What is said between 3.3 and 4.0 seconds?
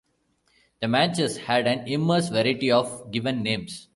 names.